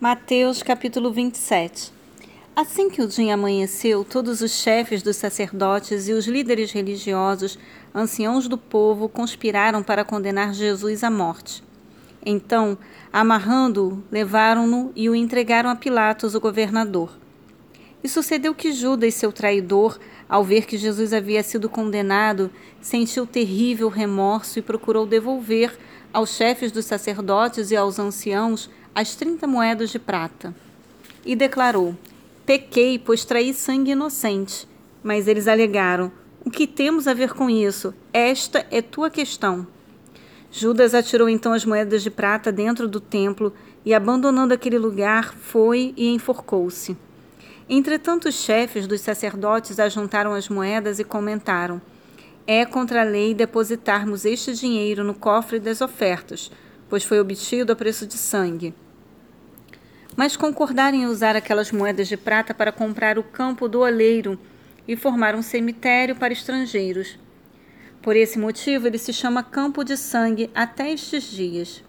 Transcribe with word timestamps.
Mateus 0.00 0.62
capítulo 0.62 1.12
27 1.12 1.92
Assim 2.54 2.88
que 2.88 3.02
o 3.02 3.08
dia 3.08 3.34
amanheceu, 3.34 4.04
todos 4.04 4.40
os 4.40 4.52
chefes 4.52 5.02
dos 5.02 5.16
sacerdotes 5.16 6.06
e 6.06 6.12
os 6.12 6.24
líderes 6.28 6.70
religiosos, 6.70 7.58
anciãos 7.92 8.46
do 8.46 8.56
povo, 8.56 9.08
conspiraram 9.08 9.82
para 9.82 10.04
condenar 10.04 10.54
Jesus 10.54 11.02
à 11.02 11.10
morte. 11.10 11.64
Então, 12.24 12.78
amarrando-o, 13.12 14.00
levaram-no 14.08 14.92
e 14.94 15.10
o 15.10 15.16
entregaram 15.16 15.68
a 15.68 15.74
Pilatos, 15.74 16.36
o 16.36 16.40
governador. 16.40 17.18
E 18.00 18.08
sucedeu 18.08 18.54
que 18.54 18.72
Judas, 18.72 19.14
seu 19.14 19.32
traidor, 19.32 19.98
ao 20.28 20.44
ver 20.44 20.64
que 20.64 20.78
Jesus 20.78 21.12
havia 21.12 21.42
sido 21.42 21.68
condenado, 21.68 22.52
sentiu 22.80 23.26
terrível 23.26 23.88
remorso 23.88 24.60
e 24.60 24.62
procurou 24.62 25.04
devolver 25.04 25.76
aos 26.12 26.36
chefes 26.36 26.70
dos 26.70 26.84
sacerdotes 26.84 27.72
e 27.72 27.76
aos 27.76 27.98
anciãos 27.98 28.70
as 28.94 29.14
trinta 29.14 29.46
moedas 29.46 29.90
de 29.90 29.98
prata. 29.98 30.54
E 31.24 31.36
declarou: 31.36 31.96
Pequei, 32.44 32.98
pois 32.98 33.24
traí 33.24 33.52
sangue 33.52 33.90
inocente. 33.92 34.66
Mas 35.02 35.28
eles 35.28 35.46
alegaram: 35.46 36.10
O 36.44 36.50
que 36.50 36.66
temos 36.66 37.06
a 37.06 37.14
ver 37.14 37.34
com 37.34 37.50
isso? 37.50 37.94
Esta 38.12 38.66
é 38.70 38.80
tua 38.80 39.10
questão. 39.10 39.66
Judas 40.50 40.94
atirou 40.94 41.28
então 41.28 41.52
as 41.52 41.64
moedas 41.64 42.02
de 42.02 42.10
prata 42.10 42.50
dentro 42.50 42.88
do 42.88 43.00
templo 43.00 43.52
e, 43.84 43.92
abandonando 43.92 44.54
aquele 44.54 44.78
lugar, 44.78 45.34
foi 45.34 45.92
e 45.96 46.08
enforcou-se. 46.08 46.96
Entretanto, 47.68 48.28
os 48.28 48.34
chefes 48.34 48.86
dos 48.86 49.02
sacerdotes 49.02 49.78
ajuntaram 49.78 50.32
as 50.32 50.48
moedas 50.48 50.98
e 50.98 51.04
comentaram: 51.04 51.80
É 52.46 52.64
contra 52.64 53.02
a 53.02 53.04
lei 53.04 53.34
depositarmos 53.34 54.24
este 54.24 54.54
dinheiro 54.54 55.04
no 55.04 55.12
cofre 55.12 55.60
das 55.60 55.82
ofertas, 55.82 56.50
pois 56.88 57.04
foi 57.04 57.20
obtido 57.20 57.72
a 57.72 57.76
preço 57.76 58.06
de 58.06 58.14
sangue. 58.14 58.74
Mas 60.16 60.36
concordaram 60.36 60.96
em 60.96 61.06
usar 61.06 61.36
aquelas 61.36 61.70
moedas 61.70 62.08
de 62.08 62.16
prata 62.16 62.52
para 62.52 62.72
comprar 62.72 63.18
o 63.18 63.22
campo 63.22 63.68
do 63.68 63.80
oleiro 63.80 64.38
e 64.86 64.96
formar 64.96 65.34
um 65.34 65.42
cemitério 65.42 66.16
para 66.16 66.32
estrangeiros. 66.32 67.18
Por 68.02 68.16
esse 68.16 68.38
motivo, 68.38 68.86
ele 68.86 68.98
se 68.98 69.12
chama 69.12 69.42
Campo 69.42 69.84
de 69.84 69.96
Sangue 69.96 70.50
até 70.54 70.92
estes 70.92 71.24
dias. 71.24 71.84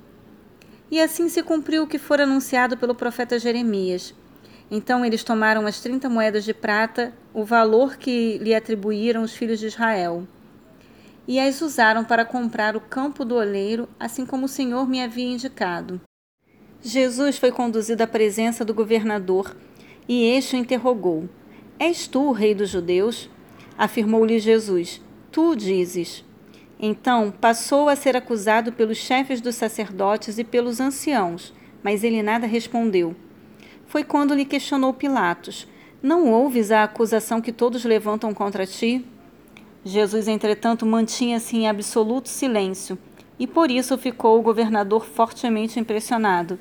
E 0.92 1.00
assim 1.00 1.30
se 1.30 1.42
cumpriu 1.42 1.83
o 1.83 1.88
que 1.88 1.97
fora 1.97 2.23
anunciado 2.23 2.75
pelo 2.75 2.95
profeta 2.95 3.39
Jeremias. 3.39 4.14
Então 4.72 5.05
eles 5.05 5.23
tomaram 5.23 5.66
as 5.66 5.80
trinta 5.80 6.09
moedas 6.09 6.44
de 6.44 6.53
prata, 6.53 7.14
o 7.33 7.44
valor 7.44 7.97
que 7.97 8.38
lhe 8.39 8.53
atribuíram 8.53 9.23
os 9.23 9.33
filhos 9.33 9.59
de 9.59 9.67
Israel, 9.67 10.27
e 11.30 11.39
as 11.39 11.61
usaram 11.61 12.03
para 12.03 12.25
comprar 12.25 12.75
o 12.75 12.81
campo 12.81 13.23
do 13.23 13.35
oleiro, 13.35 13.88
assim 13.99 14.25
como 14.25 14.47
o 14.47 14.49
Senhor 14.49 14.89
me 14.89 14.99
havia 15.02 15.31
indicado. 15.31 16.02
Jesus 16.81 17.38
foi 17.38 17.52
conduzido 17.52 18.02
à 18.02 18.08
presença 18.08 18.66
do 18.66 18.73
governador, 18.73 19.55
e 20.08 20.25
este 20.25 20.55
o 20.55 20.59
interrogou: 20.59 21.30
És 21.77 22.08
tu 22.08 22.23
o 22.23 22.31
rei 22.31 22.55
dos 22.55 22.69
judeus? 22.69 23.30
Afirmou-lhe 23.77 24.39
Jesus: 24.39 24.99
Tu 25.31 25.55
dizes. 25.55 26.25
Então 26.80 27.30
passou 27.30 27.89
a 27.89 27.95
ser 27.95 28.17
acusado 28.17 28.73
pelos 28.73 28.97
chefes 28.97 29.39
dos 29.39 29.53
sacerdotes 29.53 30.39
e 30.39 30.43
pelos 30.43 30.80
anciãos, 30.80 31.53
mas 31.83 32.03
ele 32.03 32.23
nada 32.23 32.47
respondeu 32.47 33.16
foi 33.89 34.03
quando 34.03 34.36
lhe 34.36 34.45
questionou 34.45 34.93
Pilatos: 34.93 35.67
Não 36.02 36.31
ouves 36.31 36.71
a 36.71 36.83
acusação 36.83 37.41
que 37.41 37.52
todos 37.52 37.83
levantam 37.83 38.33
contra 38.33 38.66
ti? 38.66 39.05
Jesus, 39.90 40.28
entretanto, 40.28 40.86
mantinha-se 40.86 41.58
em 41.58 41.68
absoluto 41.68 42.30
silêncio, 42.30 42.98
e 43.40 43.48
por 43.48 43.72
isso 43.72 43.98
ficou 43.98 44.38
o 44.38 44.42
governador 44.44 45.04
fortemente 45.04 45.80
impressionado. 45.80 46.59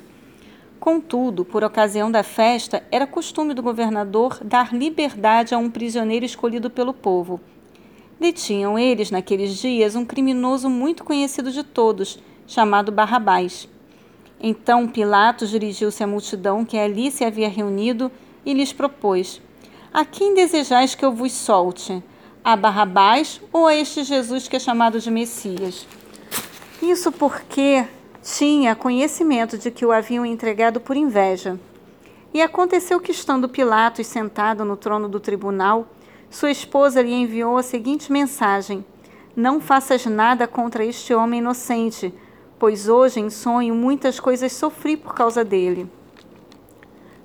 Contudo, 0.79 1.45
por 1.45 1.63
ocasião 1.63 2.09
da 2.09 2.23
festa, 2.23 2.81
era 2.91 3.05
costume 3.05 3.53
do 3.53 3.61
governador 3.61 4.39
dar 4.43 4.73
liberdade 4.73 5.53
a 5.53 5.57
um 5.57 5.69
prisioneiro 5.69 6.25
escolhido 6.25 6.69
pelo 6.69 6.93
povo. 6.93 7.39
Detinham 8.19 8.79
eles, 8.79 9.11
naqueles 9.11 9.57
dias, 9.57 9.95
um 9.95 10.05
criminoso 10.05 10.69
muito 10.69 11.03
conhecido 11.03 11.51
de 11.51 11.63
todos, 11.63 12.17
chamado 12.47 12.91
Barrabás. 12.91 13.69
Então 14.41 14.87
Pilatos 14.87 15.49
dirigiu-se 15.49 16.03
à 16.03 16.07
multidão 16.07 16.65
que 16.65 16.77
ali 16.77 17.11
se 17.11 17.23
havia 17.23 17.49
reunido 17.49 18.11
e 18.45 18.53
lhes 18.53 18.73
propôs: 18.73 19.41
A 19.93 20.03
quem 20.03 20.33
desejais 20.33 20.95
que 20.95 21.05
eu 21.05 21.11
vos 21.11 21.31
solte? 21.31 22.01
A 22.43 22.55
Barrabás 22.55 23.41
ou 23.51 23.67
a 23.67 23.75
este 23.75 24.03
Jesus 24.03 24.47
que 24.47 24.55
é 24.55 24.59
chamado 24.59 24.99
de 24.99 25.11
Messias? 25.11 25.87
Isso 26.81 27.11
porque 27.11 27.85
tinha 28.21 28.75
conhecimento 28.75 29.57
de 29.57 29.69
que 29.69 29.85
o 29.85 29.91
haviam 29.91 30.25
entregado 30.25 30.79
por 30.79 30.95
inveja. 30.95 31.59
E 32.33 32.41
aconteceu 32.41 32.99
que, 32.99 33.11
estando 33.11 33.49
Pilatos 33.49 34.07
sentado 34.07 34.63
no 34.63 34.77
trono 34.77 35.09
do 35.09 35.19
tribunal, 35.19 35.87
sua 36.29 36.51
esposa 36.51 37.01
lhe 37.01 37.13
enviou 37.13 37.57
a 37.57 37.63
seguinte 37.63 38.11
mensagem: 38.11 38.85
Não 39.35 39.59
faças 39.59 40.05
nada 40.05 40.47
contra 40.47 40.85
este 40.85 41.13
homem 41.13 41.39
inocente 41.39 42.13
pois 42.59 42.89
hoje 42.89 43.21
em 43.21 43.29
sonho 43.29 43.73
muitas 43.73 44.19
coisas 44.19 44.51
sofri 44.51 44.97
por 44.97 45.15
causa 45.15 45.45
dele. 45.45 45.89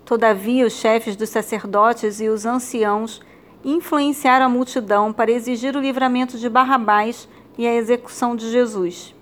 Todavia, 0.04 0.64
os 0.64 0.74
chefes 0.74 1.16
dos 1.16 1.30
sacerdotes 1.30 2.20
e 2.20 2.28
os 2.28 2.46
anciãos 2.46 3.20
influenciaram 3.64 4.46
a 4.46 4.48
multidão 4.48 5.12
para 5.12 5.30
exigir 5.30 5.74
o 5.74 5.80
livramento 5.80 6.36
de 6.36 6.48
Barrabás 6.48 7.28
e 7.56 7.66
a 7.66 7.74
execução 7.74 8.36
de 8.36 8.50
Jesus. 8.50 9.14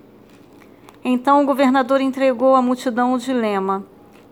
Então 1.04 1.42
o 1.42 1.46
governador 1.46 2.00
entregou 2.00 2.54
à 2.54 2.62
multidão 2.62 3.14
o 3.14 3.18
dilema: 3.18 3.84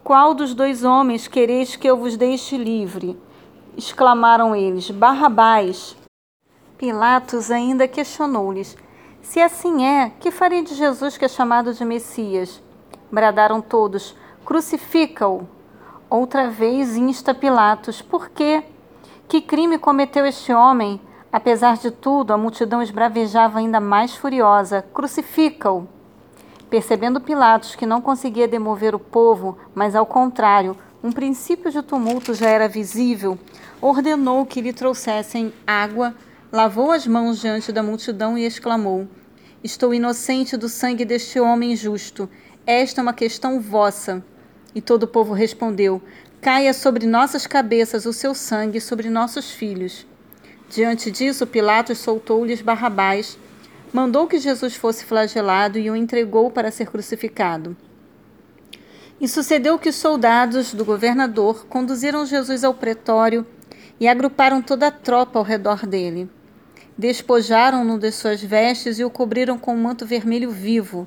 Qual 0.02 0.34
dos 0.34 0.54
dois 0.54 0.84
homens 0.84 1.28
quereis 1.28 1.76
que 1.76 1.88
eu 1.88 1.96
vos 1.96 2.16
deixe 2.16 2.56
livre? 2.56 3.16
exclamaram 3.76 4.54
eles: 4.54 4.90
Barrabás. 4.90 5.96
Pilatos 6.76 7.50
ainda 7.50 7.86
questionou-lhes: 7.86 8.76
se 9.22 9.40
assim 9.40 9.84
é, 9.84 10.12
que 10.18 10.30
farei 10.30 10.62
de 10.62 10.74
Jesus 10.74 11.16
que 11.16 11.24
é 11.24 11.28
chamado 11.28 11.72
de 11.74 11.84
Messias? 11.84 12.62
Bradaram 13.10 13.60
todos: 13.60 14.16
Crucifica-o! 14.44 15.46
Outra 16.08 16.50
vez 16.50 16.96
insta 16.96 17.34
Pilatos: 17.34 18.02
Por 18.02 18.30
quê? 18.30 18.64
Que 19.30 19.40
crime 19.40 19.78
cometeu 19.78 20.26
este 20.26 20.52
homem? 20.52 21.00
Apesar 21.32 21.76
de 21.76 21.92
tudo, 21.92 22.32
a 22.32 22.36
multidão 22.36 22.82
esbravejava 22.82 23.60
ainda 23.60 23.78
mais 23.78 24.16
furiosa: 24.16 24.84
Crucifica-o! 24.92 25.86
Percebendo 26.68 27.20
Pilatos 27.20 27.76
que 27.76 27.86
não 27.86 28.00
conseguia 28.00 28.48
demover 28.48 28.92
o 28.92 28.98
povo, 28.98 29.56
mas 29.72 29.94
ao 29.94 30.04
contrário, 30.04 30.76
um 31.00 31.12
princípio 31.12 31.70
de 31.70 31.80
tumulto 31.80 32.34
já 32.34 32.48
era 32.48 32.66
visível, 32.66 33.38
ordenou 33.80 34.44
que 34.44 34.60
lhe 34.60 34.72
trouxessem 34.72 35.52
água, 35.64 36.12
lavou 36.50 36.90
as 36.90 37.06
mãos 37.06 37.38
diante 37.38 37.70
da 37.70 37.84
multidão 37.84 38.36
e 38.36 38.44
exclamou: 38.44 39.06
Estou 39.62 39.94
inocente 39.94 40.56
do 40.56 40.68
sangue 40.68 41.04
deste 41.04 41.38
homem 41.38 41.76
justo. 41.76 42.28
Esta 42.66 43.00
é 43.00 43.02
uma 43.02 43.14
questão 43.14 43.60
vossa. 43.60 44.24
E 44.74 44.80
todo 44.80 45.04
o 45.04 45.08
povo 45.08 45.32
respondeu: 45.32 46.02
Caia 46.40 46.72
sobre 46.72 47.06
nossas 47.06 47.46
cabeças 47.46 48.06
o 48.06 48.14
seu 48.14 48.34
sangue 48.34 48.78
e 48.78 48.80
sobre 48.80 49.10
nossos 49.10 49.50
filhos. 49.50 50.06
Diante 50.70 51.10
disso, 51.10 51.46
Pilatos 51.46 51.98
soltou-lhes 51.98 52.62
Barrabás, 52.62 53.38
mandou 53.92 54.26
que 54.26 54.38
Jesus 54.38 54.74
fosse 54.74 55.04
flagelado 55.04 55.78
e 55.78 55.90
o 55.90 55.96
entregou 55.96 56.50
para 56.50 56.70
ser 56.70 56.86
crucificado. 56.86 57.76
E 59.20 59.28
sucedeu 59.28 59.78
que 59.78 59.90
os 59.90 59.96
soldados 59.96 60.72
do 60.72 60.82
governador 60.82 61.66
conduziram 61.66 62.24
Jesus 62.24 62.64
ao 62.64 62.72
pretório 62.72 63.46
e 64.00 64.08
agruparam 64.08 64.62
toda 64.62 64.86
a 64.86 64.90
tropa 64.90 65.38
ao 65.38 65.44
redor 65.44 65.84
dele. 65.84 66.26
Despojaram-no 66.96 67.98
de 67.98 68.10
suas 68.10 68.42
vestes 68.42 68.98
e 68.98 69.04
o 69.04 69.10
cobriram 69.10 69.58
com 69.58 69.74
um 69.74 69.82
manto 69.82 70.06
vermelho 70.06 70.50
vivo. 70.50 71.06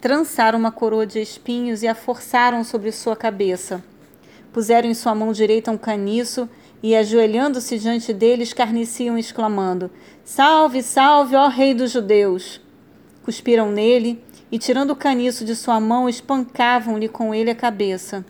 Trançaram 0.00 0.58
uma 0.58 0.72
coroa 0.72 1.06
de 1.06 1.20
espinhos 1.20 1.82
e 1.82 1.86
a 1.86 1.94
forçaram 1.94 2.64
sobre 2.64 2.90
sua 2.92 3.14
cabeça. 3.14 3.84
Puseram 4.54 4.88
em 4.88 4.94
sua 4.94 5.16
mão 5.16 5.32
direita 5.32 5.72
um 5.72 5.76
caniço 5.76 6.48
e, 6.80 6.94
ajoelhando-se 6.94 7.76
diante 7.76 8.12
dele, 8.12 8.44
escarneciam, 8.44 9.18
exclamando: 9.18 9.90
Salve, 10.22 10.80
salve, 10.80 11.34
ó 11.34 11.48
Rei 11.48 11.74
dos 11.74 11.90
Judeus! 11.90 12.60
Cuspiram 13.24 13.72
nele 13.72 14.22
e, 14.52 14.58
tirando 14.58 14.92
o 14.92 14.96
caniço 14.96 15.44
de 15.44 15.56
sua 15.56 15.80
mão, 15.80 16.08
espancavam-lhe 16.08 17.08
com 17.08 17.34
ele 17.34 17.50
a 17.50 17.54
cabeça. 17.54 18.24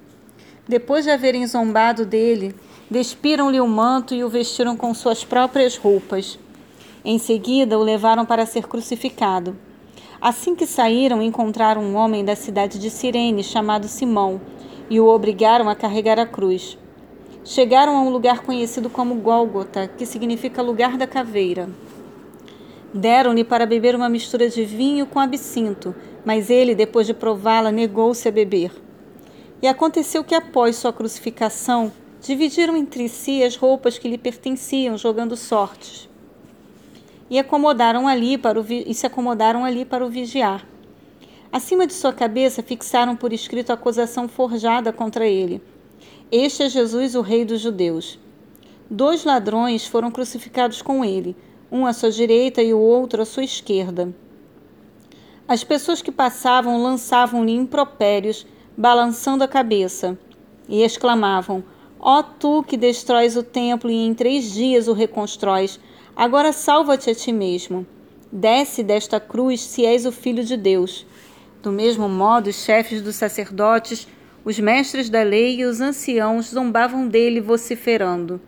Depois 0.67 1.05
de 1.05 1.11
haverem 1.11 1.47
zombado 1.47 2.07
dele, 2.07 2.55
despiram-lhe 2.91 3.61
o 3.61 3.69
manto 3.69 4.15
e 4.15 4.25
o 4.25 4.29
vestiram 4.31 4.79
com 4.79 4.95
suas 4.95 5.23
próprias 5.27 5.77
roupas. 5.77 6.39
Em 7.05 7.19
seguida, 7.19 7.79
o 7.79 7.83
levaram 7.83 8.25
para 8.25 8.47
ser 8.47 8.67
crucificado. 8.67 9.55
Assim 10.19 10.55
que 10.55 10.67
saíram, 10.67 11.21
encontraram 11.21 11.83
um 11.83 11.97
homem 11.97 12.25
da 12.25 12.35
cidade 12.35 12.79
de 12.79 12.89
Cirene 12.89 13.45
chamado 13.45 13.87
Simão 13.89 14.41
e 14.89 15.01
o 15.01 15.07
obrigaram 15.07 15.69
a 15.69 15.75
carregar 15.75 16.19
a 16.19 16.27
cruz. 16.27 16.79
Chegaram 17.45 17.97
a 17.97 18.01
um 18.01 18.11
lugar 18.11 18.41
conhecido 18.41 18.89
como 18.89 19.17
Gólgota, 19.17 19.87
que 19.87 20.07
significa 20.07 20.63
lugar 20.63 20.97
da 20.97 21.07
caveira. 21.07 21.69
Deram-lhe 22.93 23.45
para 23.45 23.67
beber 23.67 23.95
uma 23.95 24.09
mistura 24.09 24.49
de 24.49 24.65
vinho 24.65 25.05
com 25.05 25.19
absinto, 25.19 25.95
mas 26.25 26.49
ele, 26.49 26.75
depois 26.75 27.07
de 27.07 27.13
prová-la, 27.13 27.73
negou-se 27.73 28.29
a 28.29 28.33
beber. 28.33 28.71
E 29.61 29.67
aconteceu 29.67 30.23
que 30.23 30.35
após 30.35 30.77
sua 30.77 30.93
crucificação, 30.93 31.93
dividiram 32.21 32.77
entre 32.77 33.09
si 33.09 33.43
as 33.43 33.57
roupas 33.57 33.99
que 33.99 34.09
lhe 34.09 34.17
pertenciam, 34.17 34.97
jogando 34.97 35.37
sortes. 35.37 36.09
E 37.29 37.39
acomodaram 37.39 38.09
ali 38.09 38.39
para 38.39 38.61
o 38.61 38.65
e 38.69 38.95
se 38.95 39.07
acomodaram 39.07 39.65
ali 39.65 39.85
para 39.85 40.05
o 40.07 40.09
vigiar. 40.09 40.67
Acima 41.55 41.87
de 41.87 41.93
sua 41.93 42.13
cabeça 42.13 42.65
fixaram 42.65 43.15
por 43.15 43.33
escrito 43.33 43.71
a 43.71 43.75
acusação 43.75 44.27
forjada 44.27 44.93
contra 44.93 45.25
ele. 45.25 45.63
Este 46.29 46.65
é 46.65 46.69
Jesus, 46.69 47.15
o 47.15 47.21
Rei 47.21 47.45
dos 47.45 47.61
Judeus. 47.61 48.19
Dois 48.91 49.23
ladrões 49.23 49.87
foram 49.87 50.11
crucificados 50.11 50.83
com 50.83 51.05
ele, 51.05 51.37
um 51.71 51.87
à 51.87 51.93
sua 51.93 52.11
direita 52.11 52.61
e 52.61 52.75
o 52.75 52.81
outro 52.81 53.23
à 53.23 53.25
sua 53.25 53.45
esquerda. 53.45 54.13
As 55.47 55.63
pessoas 55.63 56.03
que 56.03 56.11
passavam 56.11 56.83
lançavam-lhe 56.83 57.53
impropérios 57.53 58.45
balançando 58.77 59.45
a 59.45 59.47
cabeça, 59.47 60.19
e 60.69 60.83
exclamavam: 60.83 61.63
Ó 62.01 62.19
oh, 62.19 62.23
tu 62.25 62.65
que 62.65 62.77
destróis 62.77 63.37
o 63.37 63.45
templo 63.45 63.89
e 63.89 64.05
em 64.05 64.13
três 64.13 64.53
dias 64.53 64.89
o 64.89 64.93
reconstróis, 64.93 65.79
agora 66.17 66.53
salva-te 66.53 67.11
a 67.11 67.15
ti 67.15 67.33
mesmo. 67.33 67.87
Desce 68.33 68.83
desta 68.83 69.21
cruz 69.21 69.61
se 69.61 69.87
és 69.87 70.05
o 70.05 70.11
filho 70.11 70.43
de 70.43 70.57
Deus. 70.57 71.07
Do 71.65 71.73
mesmo 71.73 72.09
modo, 72.09 72.51
os 72.51 72.65
chefes 72.65 73.03
dos 73.03 73.17
sacerdotes, 73.17 74.07
os 74.45 74.61
mestres 74.61 75.11
da 75.11 75.25
lei 75.25 75.57
e 75.57 75.65
os 75.65 75.81
anciãos 75.81 76.51
zombavam 76.51 77.09
dele, 77.09 77.41
vociferando: 77.41 78.41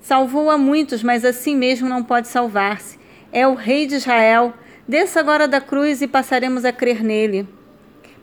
Salvou 0.00 0.50
a 0.50 0.58
muitos, 0.58 1.00
mas 1.04 1.24
assim 1.24 1.54
mesmo 1.54 1.88
não 1.88 2.02
pode 2.02 2.26
salvar-se. 2.26 2.98
É 3.30 3.46
o 3.46 3.54
rei 3.54 3.86
de 3.86 3.94
Israel. 3.94 4.52
Desça 4.88 5.20
agora 5.20 5.46
da 5.46 5.60
cruz 5.60 6.02
e 6.02 6.08
passaremos 6.08 6.64
a 6.64 6.72
crer 6.72 7.04
nele 7.04 7.46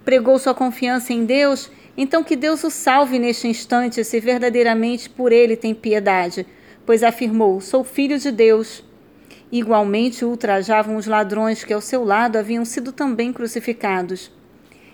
pregou 0.10 0.40
sua 0.40 0.56
confiança 0.56 1.14
em 1.14 1.24
Deus, 1.24 1.72
então 1.96 2.24
que 2.24 2.36
Deus 2.36 2.64
o 2.64 2.72
salve 2.72 3.20
neste 3.20 3.48
instante, 3.48 4.04
se 4.04 4.20
verdadeiramente 4.20 5.08
por 5.08 5.32
ele 5.32 5.56
tem 5.56 5.76
piedade, 5.76 6.48
pois 6.84 7.04
afirmou: 7.04 7.62
Sou 7.62 7.84
filho 7.84 8.18
de 8.18 8.32
Deus. 8.32 8.84
Igualmente 9.52 10.24
ultrajavam 10.24 10.96
os 10.96 11.08
ladrões 11.08 11.64
que 11.64 11.74
ao 11.74 11.82
seu 11.82 12.04
lado 12.04 12.38
haviam 12.38 12.64
sido 12.64 12.92
também 12.92 13.34
crucificados. 13.34 14.32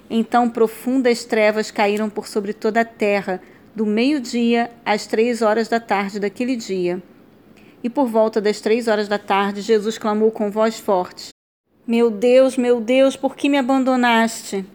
Então 0.10 0.50
profundas 0.50 1.26
trevas 1.26 1.72
caíram 1.72 2.10
por 2.10 2.28
sobre 2.28 2.54
toda 2.54 2.82
a 2.82 2.86
terra, 2.86 3.42
do 3.76 3.86
meio-dia 3.86 4.72
às 4.86 5.06
três 5.06 5.42
horas 5.42 5.68
da 5.68 5.80
tarde 5.80 6.20
daquele 6.20 6.56
dia. 6.56 7.04
E 7.84 7.90
por 7.90 8.08
volta 8.08 8.40
das 8.40 8.62
três 8.62 8.88
horas 8.88 9.08
da 9.08 9.20
tarde, 9.20 9.62
Jesus 9.62 9.98
clamou 9.98 10.32
com 10.32 10.50
voz 10.50 10.80
forte: 10.80 11.30
Meu 11.86 12.10
Deus, 12.10 12.58
meu 12.58 12.80
Deus, 12.80 13.18
por 13.18 13.36
que 13.36 13.50
me 13.50 13.58
abandonaste? 13.58 14.66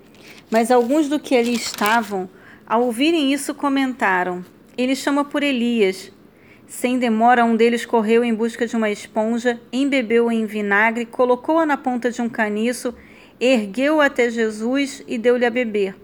Mas 0.50 0.70
alguns 0.70 1.08
do 1.08 1.18
que 1.18 1.34
ali 1.34 1.54
estavam, 1.54 2.28
ao 2.66 2.82
ouvirem 2.82 3.32
isso, 3.32 3.54
comentaram: 3.54 4.44
Ele 4.76 4.94
chama 4.94 5.24
por 5.24 5.42
Elias. 5.42 6.12
Sem 6.70 7.00
demora, 7.00 7.44
um 7.44 7.56
deles 7.56 7.84
correu 7.84 8.22
em 8.22 8.32
busca 8.32 8.64
de 8.64 8.76
uma 8.76 8.88
esponja, 8.88 9.60
embebeu-a 9.72 10.32
em 10.32 10.46
vinagre, 10.46 11.04
colocou-a 11.04 11.66
na 11.66 11.76
ponta 11.76 12.12
de 12.12 12.22
um 12.22 12.28
caniço, 12.28 12.94
ergueu-a 13.40 14.06
até 14.06 14.30
Jesus 14.30 15.02
e 15.08 15.18
deu-lhe 15.18 15.44
a 15.44 15.50
beber. 15.50 15.96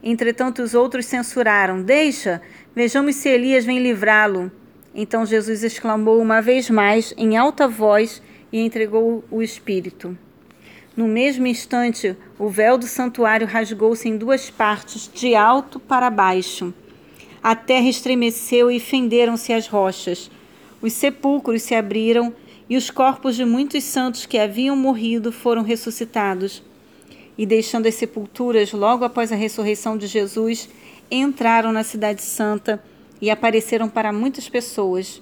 Entretanto, 0.00 0.62
os 0.62 0.72
outros 0.72 1.06
censuraram: 1.06 1.82
Deixa, 1.82 2.40
vejamos 2.76 3.16
se 3.16 3.28
Elias 3.28 3.64
vem 3.64 3.80
livrá-lo. 3.82 4.52
Então 4.94 5.26
Jesus 5.26 5.64
exclamou 5.64 6.22
uma 6.22 6.40
vez 6.40 6.70
mais, 6.70 7.12
em 7.18 7.36
alta 7.36 7.66
voz, 7.66 8.22
e 8.52 8.60
entregou 8.60 9.24
o 9.32 9.42
Espírito. 9.42 10.16
No 10.96 11.08
mesmo 11.08 11.48
instante, 11.48 12.16
o 12.38 12.48
véu 12.48 12.78
do 12.78 12.86
santuário 12.86 13.48
rasgou-se 13.48 14.08
em 14.08 14.16
duas 14.16 14.48
partes, 14.48 15.10
de 15.12 15.34
alto 15.34 15.80
para 15.80 16.08
baixo. 16.08 16.72
A 17.44 17.54
terra 17.54 17.90
estremeceu 17.90 18.70
e 18.70 18.80
fenderam-se 18.80 19.52
as 19.52 19.66
rochas. 19.66 20.30
Os 20.80 20.94
sepulcros 20.94 21.60
se 21.60 21.74
abriram 21.74 22.32
e 22.70 22.74
os 22.74 22.88
corpos 22.88 23.36
de 23.36 23.44
muitos 23.44 23.84
santos 23.84 24.24
que 24.24 24.38
haviam 24.38 24.74
morrido 24.74 25.30
foram 25.30 25.62
ressuscitados. 25.62 26.62
E 27.36 27.44
deixando 27.44 27.86
as 27.86 27.96
sepulturas 27.96 28.72
logo 28.72 29.04
após 29.04 29.30
a 29.30 29.36
ressurreição 29.36 29.98
de 29.98 30.06
Jesus, 30.06 30.70
entraram 31.10 31.70
na 31.70 31.84
Cidade 31.84 32.22
Santa 32.22 32.82
e 33.20 33.30
apareceram 33.30 33.90
para 33.90 34.10
muitas 34.10 34.48
pessoas. 34.48 35.20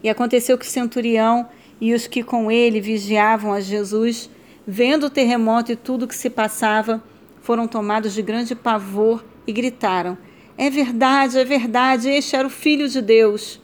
E 0.00 0.08
aconteceu 0.08 0.56
que 0.56 0.64
o 0.64 0.70
centurião 0.70 1.48
e 1.80 1.92
os 1.92 2.06
que 2.06 2.22
com 2.22 2.52
ele 2.52 2.80
vigiavam 2.80 3.52
a 3.52 3.60
Jesus 3.60 4.30
vendo 4.64 5.06
o 5.06 5.10
terremoto 5.10 5.72
e 5.72 5.76
tudo 5.76 6.04
o 6.04 6.08
que 6.08 6.14
se 6.14 6.30
passava, 6.30 7.02
foram 7.42 7.66
tomados 7.66 8.14
de 8.14 8.22
grande 8.22 8.54
pavor 8.54 9.24
e 9.44 9.52
gritaram: 9.52 10.16
É 10.56 10.70
verdade, 10.70 11.36
é 11.36 11.44
verdade, 11.44 12.08
este 12.08 12.36
era 12.36 12.46
o 12.46 12.50
Filho 12.50 12.88
de 12.88 13.02
Deus. 13.02 13.60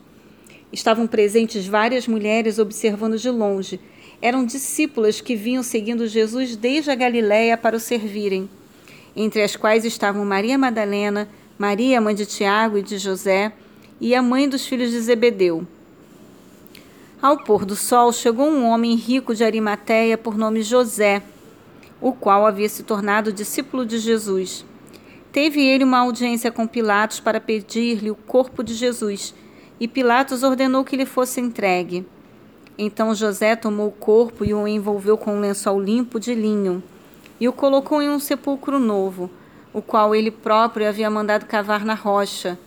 Estavam 0.73 1.07
presentes 1.07 1.65
várias 1.67 2.09
mulheres 2.09 2.59
observando 2.59 3.17
de 3.17 3.31
longe. 3.31 3.79
Eram 4.21 4.45
discípulas 4.45 5.21
que 5.21 5.37
vinham 5.37 5.63
seguindo 5.63 6.09
Jesus 6.09 6.57
desde 6.57 6.91
a 6.91 6.97
Galiléia 6.97 7.57
para 7.57 7.77
o 7.77 7.81
servirem, 7.81 8.51
entre 9.15 9.41
as 9.41 9.55
quais 9.55 9.85
estavam 9.85 10.25
Maria 10.25 10.59
Madalena, 10.59 11.29
Maria, 11.57 12.01
mãe 12.01 12.15
de 12.15 12.27
Tiago 12.27 12.77
e 12.77 12.83
de 12.83 12.99
José, 12.99 13.53
e 14.01 14.13
a 14.13 14.21
mãe 14.21 14.49
dos 14.49 14.67
filhos 14.67 14.91
de 14.91 15.01
Zebedeu. 15.01 15.65
Ao 17.23 17.37
pôr 17.37 17.65
do 17.65 17.77
sol, 17.77 18.13
chegou 18.13 18.49
um 18.49 18.65
homem 18.65 18.97
rico 18.97 19.33
de 19.33 19.45
Arimateia 19.45 20.19
por 20.19 20.37
nome 20.37 20.63
José, 20.63 21.23
o 22.01 22.13
qual 22.13 22.47
havia 22.47 22.69
se 22.69 22.83
tornado 22.83 23.33
discípulo 23.33 23.87
de 23.87 23.99
Jesus. 23.99 24.65
Teve 25.33 25.61
ele 25.61 25.85
uma 25.85 26.01
audiência 26.01 26.51
com 26.51 26.67
Pilatos 26.67 27.21
para 27.21 27.41
pedir-lhe 27.41 28.11
o 28.11 28.17
corpo 28.17 28.65
de 28.65 28.75
Jesus, 28.75 29.33
e 29.79 29.87
Pilatos 29.87 30.43
ordenou 30.43 30.85
que 30.85 30.97
lhe 30.97 31.07
fosse 31.07 31.41
entregue. 31.41 32.05
Então 32.77 33.15
José 33.15 33.55
tomou 33.55 33.89
o 33.89 33.93
corpo 33.93 34.45
e 34.45 34.53
o 34.53 34.67
envolveu 34.67 35.17
com 35.17 35.37
um 35.37 35.41
lençol 35.41 35.81
limpo 35.81 36.19
de 36.19 36.35
linho, 36.35 36.83
e 37.39 37.49
o 37.49 37.53
colocou 37.53 38.03
em 38.03 38.11
um 38.11 38.19
sepulcro 38.19 38.81
novo, 38.81 39.31
o 39.73 39.81
qual 39.81 40.15
ele 40.15 40.33
próprio 40.33 40.89
havia 40.89 41.09
mandado 41.09 41.47
cavar 41.47 41.85
na 41.85 41.95
rocha 41.95 42.59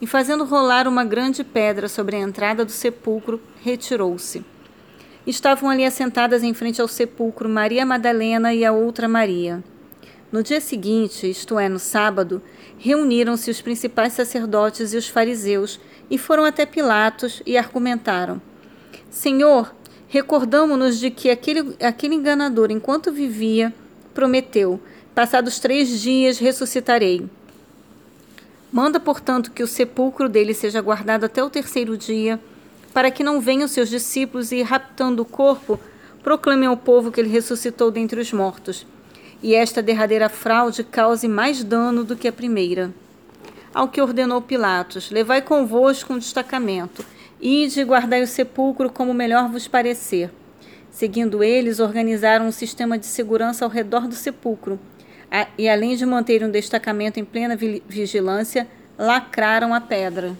e, 0.00 0.06
fazendo 0.06 0.44
rolar 0.44 0.86
uma 0.86 1.04
grande 1.04 1.42
pedra 1.42 1.88
sobre 1.88 2.16
a 2.16 2.20
entrada 2.20 2.64
do 2.64 2.70
sepulcro, 2.70 3.40
retirou-se. 3.62 4.44
Estavam 5.26 5.70
ali 5.70 5.84
assentadas 5.84 6.42
em 6.42 6.54
frente 6.54 6.80
ao 6.80 6.88
sepulcro 6.88 7.48
Maria 7.48 7.84
Madalena 7.84 8.54
e 8.54 8.64
a 8.64 8.72
outra 8.72 9.08
Maria. 9.08 9.62
No 10.32 10.42
dia 10.42 10.62
seguinte, 10.62 11.28
isto 11.28 11.58
é, 11.58 11.68
no 11.68 11.78
sábado, 11.78 12.40
reuniram-se 12.78 13.50
os 13.50 13.60
principais 13.60 14.14
sacerdotes 14.14 14.94
e 14.94 14.96
os 14.96 15.06
fariseus 15.06 15.78
e 16.10 16.16
foram 16.16 16.42
até 16.42 16.64
Pilatos 16.64 17.42
e 17.44 17.58
argumentaram: 17.58 18.40
Senhor, 19.10 19.74
recordamo-nos 20.08 20.98
de 20.98 21.10
que 21.10 21.28
aquele, 21.28 21.76
aquele 21.82 22.14
enganador, 22.14 22.70
enquanto 22.70 23.12
vivia, 23.12 23.74
prometeu: 24.14 24.80
Passados 25.14 25.58
três 25.58 26.00
dias 26.00 26.38
ressuscitarei. 26.38 27.28
Manda, 28.72 28.98
portanto, 28.98 29.50
que 29.50 29.62
o 29.62 29.68
sepulcro 29.68 30.30
dele 30.30 30.54
seja 30.54 30.80
guardado 30.80 31.24
até 31.24 31.44
o 31.44 31.50
terceiro 31.50 31.94
dia, 31.94 32.40
para 32.94 33.10
que 33.10 33.22
não 33.22 33.38
venham 33.38 33.68
seus 33.68 33.90
discípulos 33.90 34.50
e, 34.50 34.62
raptando 34.62 35.20
o 35.20 35.26
corpo, 35.26 35.78
proclamem 36.22 36.66
ao 36.66 36.76
povo 36.78 37.12
que 37.12 37.20
ele 37.20 37.28
ressuscitou 37.28 37.90
dentre 37.90 38.18
os 38.18 38.32
mortos. 38.32 38.86
E 39.42 39.54
esta 39.54 39.82
derradeira 39.82 40.28
fraude 40.28 40.84
cause 40.84 41.26
mais 41.26 41.64
dano 41.64 42.04
do 42.04 42.16
que 42.16 42.28
a 42.28 42.32
primeira. 42.32 42.92
Ao 43.74 43.88
que 43.88 44.00
ordenou 44.00 44.40
Pilatos: 44.40 45.10
Levai 45.10 45.42
convosco 45.42 46.12
um 46.12 46.18
destacamento, 46.18 47.04
ide 47.40 47.80
e 47.80 47.84
guardai 47.84 48.22
o 48.22 48.26
sepulcro 48.26 48.90
como 48.90 49.12
melhor 49.12 49.48
vos 49.48 49.66
parecer. 49.66 50.30
Seguindo 50.90 51.42
eles, 51.42 51.80
organizaram 51.80 52.46
um 52.46 52.52
sistema 52.52 52.98
de 52.98 53.06
segurança 53.06 53.64
ao 53.64 53.70
redor 53.70 54.06
do 54.06 54.14
sepulcro 54.14 54.78
e 55.56 55.68
além 55.68 55.96
de 55.96 56.04
manter 56.04 56.44
um 56.44 56.50
destacamento 56.50 57.18
em 57.18 57.24
plena 57.24 57.56
vigilância, 57.88 58.68
lacraram 58.98 59.72
a 59.72 59.80
pedra. 59.80 60.36